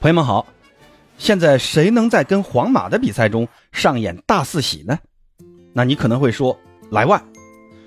[0.00, 0.46] 朋友们好，
[1.16, 4.96] 现在谁能在跟皇马的比赛中上演大四喜呢？
[5.72, 6.56] 那你可能会说
[6.90, 7.20] 莱万，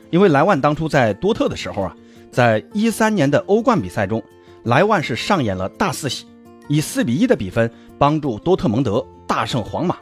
[0.10, 1.96] 因为莱万当初在多特的时候啊，
[2.30, 4.22] 在一三年的欧冠比赛中，
[4.66, 6.26] 莱万是上演了大四喜，
[6.68, 9.96] 以四比一的比分帮助多特蒙德大胜皇马。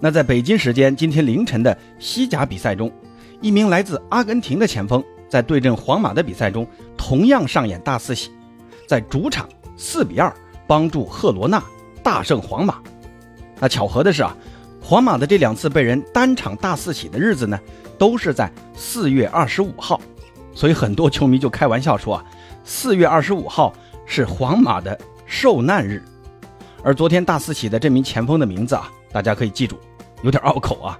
[0.00, 2.90] 那在北京时间今天凌晨的西甲比赛中，
[3.40, 6.66] 一名来自阿根廷的前锋在对阵皇马的比赛中
[6.96, 8.32] 同样上演大四喜，
[8.88, 10.34] 在主场四比二。
[10.68, 11.60] 帮助赫罗纳
[12.04, 12.76] 大胜皇马。
[13.58, 14.36] 那巧合的是啊，
[14.80, 17.58] 皇马的这两次被人单场大四喜的日子呢，
[17.98, 20.00] 都是在四月二十五号。
[20.54, 22.24] 所以很多球迷就开玩笑说啊，
[22.64, 23.72] 四月二十五号
[24.06, 26.02] 是皇马的受难日。
[26.84, 29.76] 而昨天大四喜的这名前锋的名字啊，大家可以记住，
[30.22, 30.98] 有点拗口啊，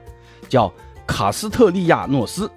[0.48, 0.72] 叫
[1.06, 2.50] 卡斯特利亚诺斯。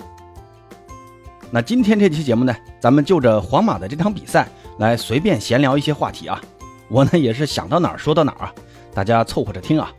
[1.52, 4.48] 那今天这期节目呢，咱们就着皇马的这场比赛
[4.80, 6.42] 来随便闲聊一些话题啊。
[6.92, 8.54] 我呢也是想到哪儿说到哪儿啊，
[8.94, 9.90] 大家凑合着听啊。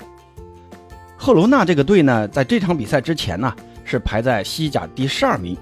[1.17, 3.51] 赫罗纳这个队呢，在这场比赛之前呢
[3.83, 5.57] 是排在西甲第十二名，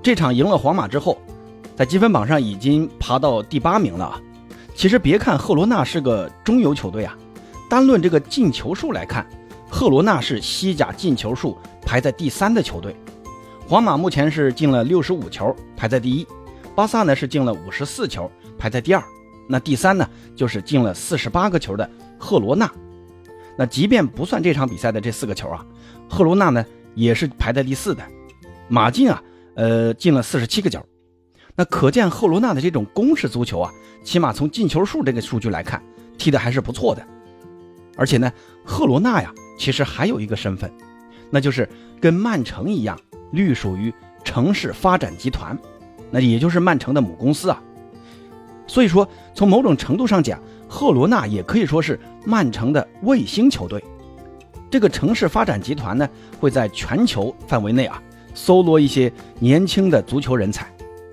[0.00, 1.18] 这场赢了皇马之后，
[1.74, 4.20] 在积分榜上已经爬到第八名了啊。
[4.72, 7.18] 其实别看赫罗纳是个中游球队啊，
[7.68, 9.26] 单论这个进球数来看，
[9.68, 12.94] 赫罗纳是西甲进球数排在第三的球队，
[13.66, 16.24] 皇马目前是进了六十五球，排在第一，
[16.76, 19.02] 巴萨呢是进了五十四球，排在第二。
[19.50, 22.70] 那第三呢，就是进了四十八个球的赫罗纳。
[23.58, 25.66] 那即便不算这场比赛的这四个球啊，
[26.08, 28.02] 赫罗纳呢也是排在第四的。
[28.68, 29.20] 马竞啊，
[29.56, 30.80] 呃，进了四十七个球。
[31.56, 33.72] 那可见赫罗纳的这种攻势足球啊，
[34.04, 35.82] 起码从进球数这个数据来看，
[36.16, 37.04] 踢的还是不错的。
[37.96, 38.32] 而且呢，
[38.64, 40.72] 赫罗纳呀，其实还有一个身份，
[41.28, 41.68] 那就是
[42.00, 42.96] 跟曼城一样，
[43.32, 45.58] 隶属于城市发展集团，
[46.12, 47.60] 那也就是曼城的母公司啊。
[48.70, 53.82] 所以说，从某种程度上讲，赫罗纳也可以说是曼城的卫星球队。
[54.70, 56.08] 这个城市发展集团呢，
[56.38, 58.00] 会在全球范围内啊，
[58.32, 60.68] 搜罗一些年轻的足球人才。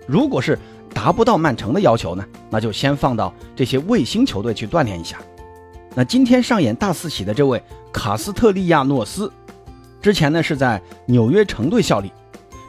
[0.05, 0.55] 如果是
[0.93, 5.17] 达不到曼城的要求呢，那就先放到这些卫星球队去锻炼一下。
[5.95, 7.59] 那今天上演大四喜的这位
[7.91, 9.31] 卡斯特利亚诺斯，
[9.99, 12.11] 之前呢是在纽约城队效力。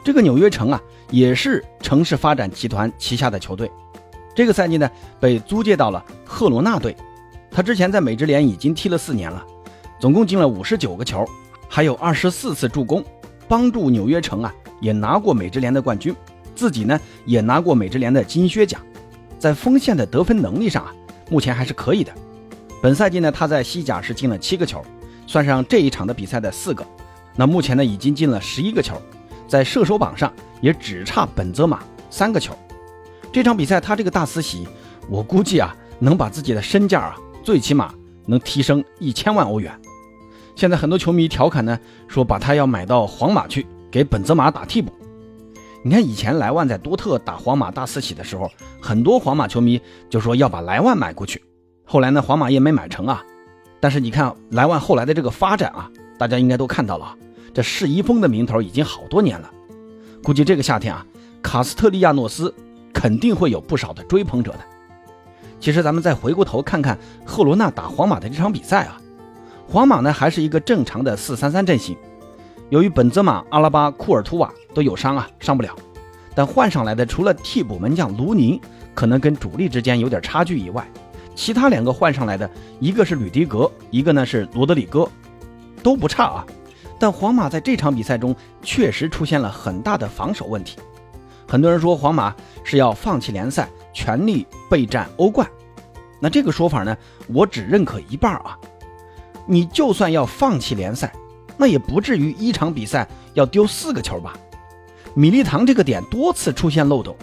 [0.03, 3.69] 这个纽约城啊，也是城市发展集团旗下的球队。
[4.39, 4.89] 这个赛季呢，
[5.19, 6.95] 被租借到了赫罗纳队。
[7.51, 9.45] 他之前在美职联已经踢了四年了，
[9.99, 11.25] 总共进了五十九个球，
[11.67, 13.03] 还有二十四次助攻，
[13.49, 16.15] 帮助纽约城啊也拿过美职联的冠军，
[16.55, 18.79] 自己呢也拿过美职联的金靴奖。
[19.37, 20.93] 在锋线的得分能力上啊，
[21.29, 22.13] 目前还是可以的。
[22.81, 24.81] 本赛季呢，他在西甲是进了七个球，
[25.27, 26.87] 算上这一场的比赛的四个，
[27.35, 29.01] 那目前呢已经进了十一个球，
[29.49, 32.57] 在射手榜上也只差本泽马三个球。
[33.31, 34.67] 这场比赛他这个大四喜，
[35.07, 37.93] 我估计啊能把自己的身价啊最起码
[38.25, 39.71] 能提升一千万欧元。
[40.55, 44.91] 现在很多球迷调侃呢，说把他要买到皇马去给本泽马打替补。
[45.83, 48.51] 你看以前莱万在多特打皇马大四喜的时候，
[48.81, 49.79] 很多皇马球迷
[50.09, 51.41] 就说要把莱万买过去。
[51.85, 53.23] 后来呢，皇马也没买成啊。
[53.79, 57.15] 但是你看莱万后来的这个发展啊，大家应该都看到了，
[57.53, 59.49] 这世一峰的名头已经好多年了。
[60.23, 61.05] 估计这个夏天啊，
[61.41, 62.53] 卡斯特利亚诺斯。
[62.99, 64.59] 肯定会有不少的追捧者的。
[65.57, 68.99] 其实咱们再回过头看看赫罗纳打皇马的这场比赛啊，
[69.69, 71.95] 皇马呢还是一个正常的四三三阵型。
[72.67, 75.73] 由于本泽马、阿拉巴、库尔图瓦都有伤啊，上不了。
[76.35, 78.59] 但换上来的除了替补门将卢宁
[78.93, 80.85] 可能跟主力之间有点差距以外，
[81.35, 82.49] 其他两个换上来的，
[82.81, 85.07] 一个是吕迪格，一个呢是罗德里戈，
[85.81, 86.45] 都不差啊。
[86.99, 90.77] 但皇马在这场比赛中确实出现了很大的防守问题。
[91.49, 95.49] 很多人说皇马是要放弃联赛，全力备战欧冠。
[96.19, 96.95] 那这个说法呢，
[97.27, 98.55] 我只认可一半啊。
[99.47, 101.11] 你就算要放弃联赛，
[101.57, 104.37] 那也不至于一场比赛要丢四个球吧？
[105.15, 107.15] 米利唐这个点多次出现漏洞，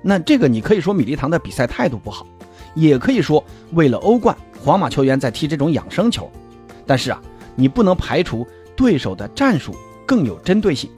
[0.00, 2.26] 那这个你可以说米利唐的比赛态度不好，
[2.74, 4.34] 也可以说为了欧冠，
[4.64, 6.32] 皇马球员在踢这种养生球。
[6.86, 7.20] 但是啊，
[7.54, 9.76] 你不能排除对手的战术
[10.06, 10.90] 更有针对性。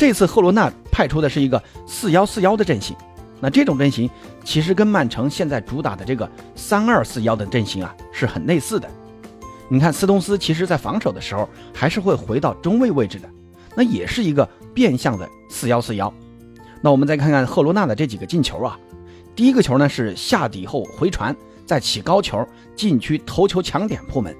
[0.00, 0.72] 这次赫罗纳。
[0.90, 2.94] 派出的是一个四幺四幺的阵型，
[3.40, 4.10] 那这种阵型
[4.44, 8.86] 其实跟曼城现在主打的这个三二四幺的阵型啊是很类似的。
[9.70, 13.26] 你看斯通斯其实在防守的时候还是会回到中卫位置的，
[13.74, 16.12] 那也是一个变相的四幺四幺。
[16.82, 18.78] 那我们再看看赫罗纳的这几个进球啊，
[19.34, 24.36] 第一个球呢是下底后回传再起高球禁区头球抢点破门，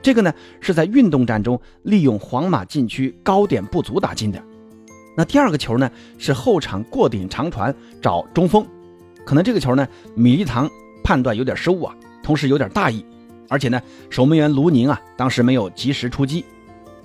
[0.00, 4.40] 这个呢是在运动战中利用皇马禁区高点不足打进的。
[5.16, 8.66] 那第二个球呢，是后场过顶长传找中锋，
[9.24, 10.70] 可能这个球呢，米利唐
[11.02, 13.04] 判断有点失误啊，同时有点大意，
[13.48, 13.80] 而且呢，
[14.10, 16.44] 守门员卢宁啊，当时没有及时出击，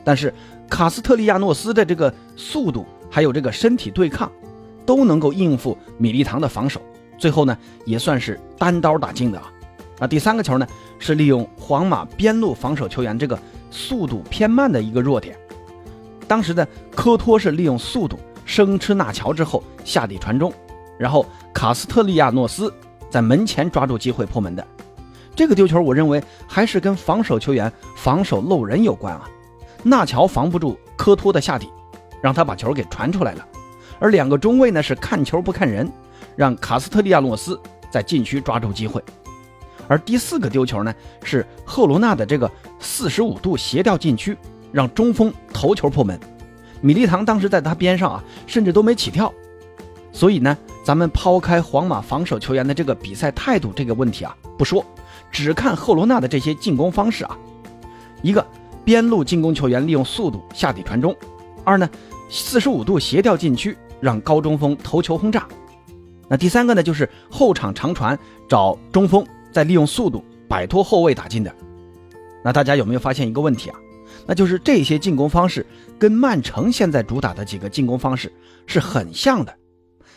[0.03, 0.33] 但是
[0.69, 4.29] 卡斯特利亚诺斯的这个速度还有这个身体对抗，
[4.85, 6.81] 都能够应付米利唐的防守，
[7.17, 9.49] 最后呢，也算是单刀打进的啊。
[9.99, 10.67] 那第三个球呢，
[10.99, 15.37] 是利用皇马边路防守球员这个速度偏慢的一个弱点，
[16.31, 20.49] 当时的科托是利用速度生吃纳乔之后下底传中，
[20.97, 22.73] 然后卡斯特利亚诺斯
[23.09, 24.65] 在门前抓住机会破门的。
[25.35, 29.29] 这个丢球，我认为还是跟防守球员防守漏人有关啊。
[29.83, 31.69] 纳乔防不住科托的下底，
[32.21, 33.45] 让他把球给传出来了。
[33.99, 35.91] 而两个中卫呢是看球不看人，
[36.37, 37.59] 让卡斯特利亚诺斯
[37.91, 39.03] 在禁区抓住机会。
[39.89, 40.95] 而第四个丢球呢
[41.25, 42.49] 是赫罗纳的这个
[42.79, 44.37] 四十五度斜吊禁区，
[44.71, 46.19] 让中锋头球破门。
[46.81, 49.31] 米利唐当时在他边上啊，甚至都没起跳。
[50.11, 54.85] 所以呢，咱们抛开皇马防守球员的这个比赛态度这个问题啊不说。
[55.31, 57.37] 只看赫罗纳的这些进攻方式啊，
[58.21, 58.45] 一个
[58.83, 61.15] 边路进攻球员利用速度下底传中，
[61.63, 61.89] 二呢
[62.29, 65.47] 四十五度斜吊禁区让高中锋头球轰炸，
[66.27, 68.19] 那第三个呢就是后场长传
[68.49, 71.55] 找中锋再利用速度摆脱后卫打进的。
[72.43, 73.79] 那大家有没有发现一个问题啊？
[74.31, 75.65] 那就是这些进攻方式
[75.99, 78.31] 跟曼城现在主打的几个进攻方式
[78.65, 79.53] 是很像的。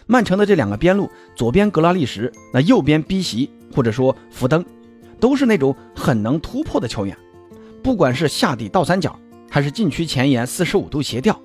[0.06, 4.64] 曼城的这两个边路，左边格拉利什，那右边逼席或者说福登。
[5.18, 7.18] 都是那种很能突破的球员，
[7.82, 9.18] 不管是下底倒三角，
[9.50, 11.36] 还是禁区前沿四十五度斜吊，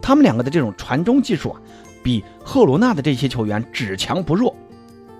[0.00, 1.60] 他们两个的这种传中技术啊，
[2.04, 4.54] 比赫罗纳的这些球员只强不弱。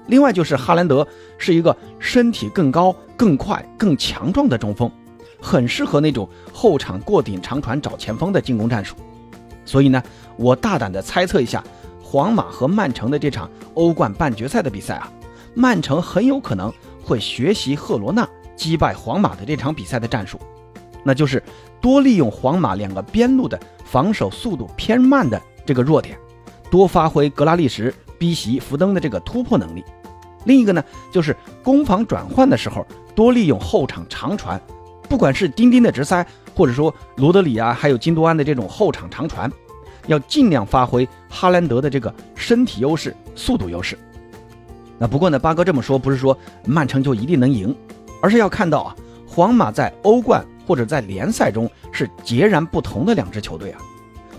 [0.06, 1.04] 另外就是哈兰德
[1.36, 4.88] 是一个身体更高、更快、更强壮的中锋，
[5.42, 8.96] 很适合那种后场过顶长传找前锋的进攻战术。
[9.66, 10.02] 所以呢，
[10.36, 11.62] 我大胆的猜测一下，
[12.02, 15.12] 皇马和曼城的这场欧冠半决赛的比赛啊，
[15.54, 16.72] 曼城很有可能。
[17.04, 20.38] 会学习赫罗纳击败皇马的这场比赛的战术，
[21.02, 21.42] 那就是
[21.80, 26.16] 多利用皇马两个边路的防守速度偏慢的这个弱点，
[26.70, 29.84] 多发挥格拉利什、逼袭福登的这个突破能力。
[30.44, 32.86] 另一个呢，就是攻防转换的时候
[33.16, 34.62] 多利用后场长传，
[35.12, 39.52] 不管是丁丁的直塞，或者说罗德里啊，还有金多安的这种后场长传，
[40.06, 43.98] 要尽量发挥哈兰德的这个身体优势、速度优势。
[44.98, 47.76] 那不过呢，八哥这么说不是说曼城就一定能赢，
[48.22, 53.80] 而是要看到啊，皇马在欧冠或者在联赛中是截然不同的两支球队啊，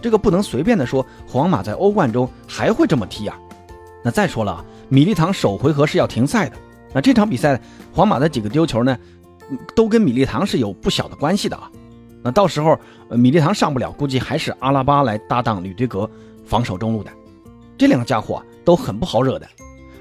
[0.01, 3.37] 这个不能随便的说皇马在欧冠中还会这么踢啊。
[4.03, 6.55] 那再说了，米利唐首回合是要停赛的，
[6.95, 7.61] 那这场比赛
[7.93, 8.97] 皇马的几个丢球呢，
[9.75, 11.71] 都跟米利唐是有不小的关系的啊。
[12.23, 12.79] 那到时候
[13.09, 16.09] 米利唐上不了，估计还是阿拉巴来搭档吕迪格
[16.45, 17.11] 防守中路的，
[17.77, 19.47] 这两个家伙都很不好惹的。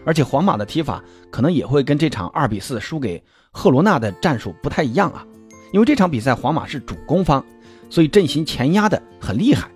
[0.05, 3.23] 而且皇马的踢法可能也会跟这场二比四输给
[3.53, 5.25] 赫罗纳的战术不太一样啊，
[5.73, 7.45] 因为这场比赛皇马是主攻方，
[7.89, 9.69] 所以阵型前压的很厉害，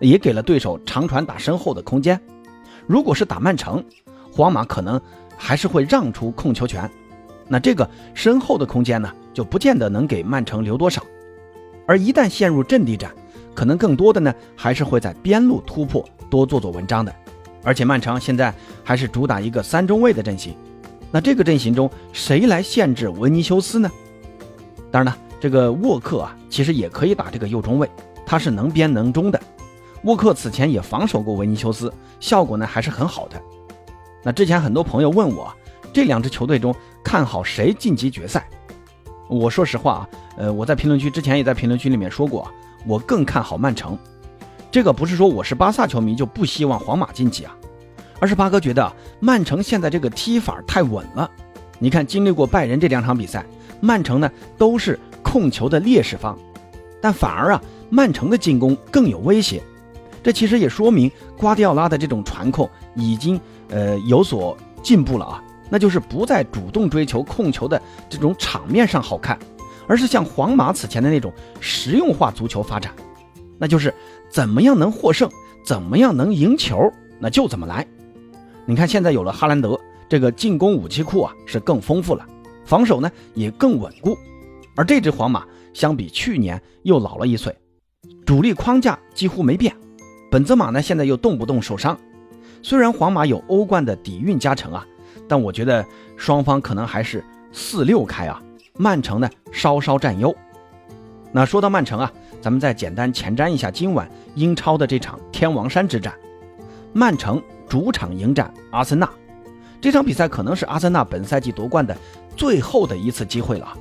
[0.00, 2.20] 也给了对手长传打身后的空间。
[2.86, 3.84] 如果是打曼城，
[4.32, 5.00] 皇马可能
[5.36, 6.88] 还是会让出控球权，
[7.52, 11.02] 那这个身后的空间呢，就不见得能给曼城留多少。
[11.86, 13.12] 而一旦陷入阵地战，
[13.54, 17.14] 可能更多的呢，还是会在边路突破，多做做文章的。
[17.62, 20.56] 而且曼城现在还是主打一个三中卫的阵型，
[21.10, 23.90] 那这个阵型中谁来限制维尼修斯呢？
[24.90, 27.86] 当然了，这个沃克啊，其实也可以打这个右中卫，
[28.24, 29.38] 他是能边能中的。
[30.04, 33.38] 沃克此前也防守过维尼修斯，效果呢还是很好的。
[34.22, 35.52] 那之前很多朋友问我，
[35.92, 38.48] 这两支球队中看好谁晋级决赛？
[39.28, 42.50] 我说实话啊，呃，我在评论区之前也在评论区里面说过，
[42.86, 43.98] 我更看好曼城。
[44.70, 47.54] 这个不是说我是巴萨球迷就不希望皇马晋级啊，
[48.18, 51.30] 而是八哥觉得曼城现在这个踢法太稳了。
[51.78, 53.44] 你看，经历过拜仁这两场比赛，
[53.80, 56.38] 曼城呢都是控球的劣势方，
[57.00, 59.62] 但反而啊，曼城的进攻更有威胁。
[60.22, 65.42] 这其实也说明瓜迪奥拉的这种传控已经呃有所进步了啊，
[65.72, 69.38] 那就是不再主动追求控球的这种场面上好看，
[69.88, 72.92] 而是像皇马此前的那种实用化足球发展，
[73.58, 73.92] 那就是。
[74.30, 75.30] 怎么样能获胜？
[75.62, 76.90] 怎么样能赢球？
[77.20, 77.86] 那就怎么来。
[78.64, 82.26] 你看，现在有了哈兰德，这个进攻武器库啊是更丰富了，
[82.64, 84.16] 防守呢也更稳固。
[84.74, 87.54] 而这支皇马相比去年又老了一岁，
[88.24, 89.76] 主力框架几乎没变。
[90.30, 91.94] 本泽马呢现在又动不动受伤。
[92.62, 94.86] 虽然皇马有欧冠的底蕴加成啊，
[95.32, 95.82] 但我觉得
[96.14, 98.38] 双方可能还是四六开啊。
[98.76, 100.34] 曼城呢稍稍占优。
[101.32, 102.12] 那说到曼城啊。
[102.42, 106.12] 咱们再简单前瞻一下今晚英超的这场天王山之战，
[106.92, 109.08] 曼城主场迎战阿森纳，
[109.80, 111.96] 这场比赛可能是阿森纳本赛季夺冠的
[112.36, 113.72] 最后的一次机会了。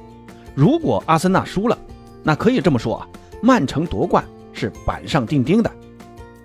[0.54, 1.76] 如果阿森纳输了，
[2.22, 3.08] 那可以这么说啊，
[3.42, 5.72] 曼城夺冠是板上钉钉的。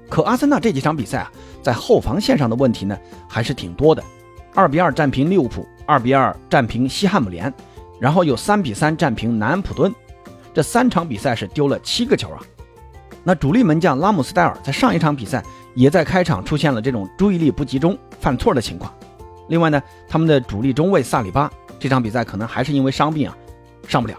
[0.08, 1.30] 可阿森纳这几场比赛啊，
[1.62, 2.98] 在后防线上的问题呢，
[3.28, 4.02] 还是挺多的。
[4.56, 7.52] 二比二战平利物浦，二比二战平西汉姆联，
[8.00, 9.94] 然后有三比三战平南安普敦，
[10.54, 12.40] 这三场比赛是丢了七个球啊。
[13.22, 15.42] 那主力门将拉姆斯戴尔在上一场比赛
[15.74, 18.90] 也在开场出现了这种注意力不集中、犯错的情况。
[19.48, 23.36] 另外呢，他们的主力中卫萨里巴这场比赛可能还是因为伤病啊，
[23.86, 24.16] 上不了。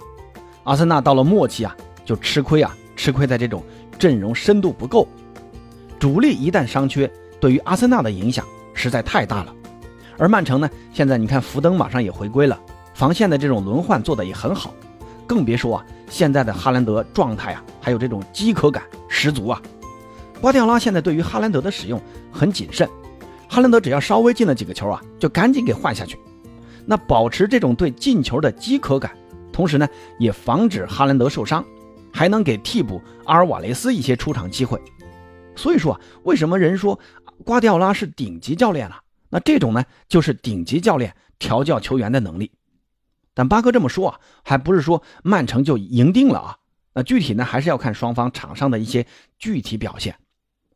[0.65, 1.75] 阿森纳到了末期啊，
[2.05, 3.63] 就吃亏啊，吃亏在这种
[3.97, 5.07] 阵容深度不够。
[5.97, 9.53] 主力一旦伤缺，对于阿森纳的影响实在太大了。
[10.17, 12.59] 而曼城呢，现在你看福登马上也回归了，
[12.93, 14.73] 防线的这种轮换做的也很好，
[15.25, 19.61] 更别说啊，现在的哈兰德状态啊，还有这种饥渴感十足啊。
[20.41, 22.87] 瓜迪奥拉现在对于哈兰德的使用很谨慎，
[23.47, 26.17] 哈兰德只要稍微进了几个球啊，就赶紧给换下去。
[26.85, 29.11] 那保持这种对进球的饥渴感，
[29.51, 29.87] 同时呢，
[30.19, 31.63] 也防止哈兰德受伤，
[32.13, 34.81] 还能给替补阿尔瓦雷斯一些出场机会。
[35.55, 36.99] 所以说啊，为什么人说
[37.43, 38.95] 瓜迪奥拉是顶级教练了？
[39.29, 42.51] 那这种呢，就是顶级教练调教球员的能力。
[43.33, 46.57] 但八哥这么说啊，还不是说曼城就赢定了啊？
[46.93, 49.05] 那具体呢，还是要看双方场上的一些
[49.37, 50.15] 具体表现。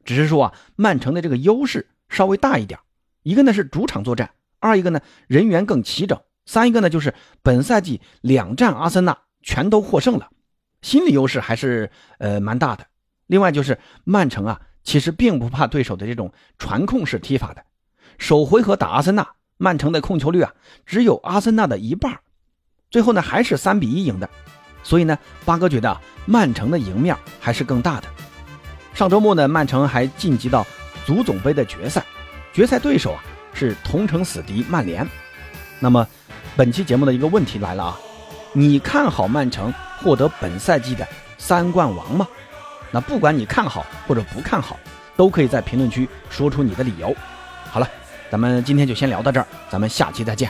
[0.03, 2.79] 只是说啊，曼城的这个优势稍微大一点。
[3.23, 10.29] 一个呢是主场作战，二一个呢人员更齐整，三一个呢就是本赛季两战阿森纳全都获胜了，
[10.81, 11.89] 心理优势还是
[12.19, 12.85] 呃蛮大的。
[13.27, 14.61] 另外就是曼城啊。
[14.83, 17.63] 其实并不怕对手的这种传控式踢法的，
[18.21, 20.53] 首回合打阿森纳，曼城的控球率啊
[20.85, 22.19] 只有阿森纳的一半，
[22.91, 24.29] 最后呢还是三比一赢的，
[24.83, 28.07] 所以呢八哥觉得曼城的赢面还是更大的。
[28.93, 30.63] 上周末呢曼城还晋级到
[31.03, 32.05] 足总杯的决赛，
[32.53, 33.23] 决赛对手啊
[33.55, 35.05] 是同城死敌曼联。
[35.79, 36.07] 那么
[36.55, 37.99] 本期节目的一个问题来了啊，
[38.53, 41.07] 你看好曼城获得本赛季的
[41.39, 42.27] 三冠王吗？
[42.91, 44.77] 那不管你看好或者不看好，
[45.17, 47.15] 都可以在评论区说出你的理由。
[47.71, 47.89] 好了，
[48.31, 50.49] 咱们今天就先聊到这儿，咱们下期再见。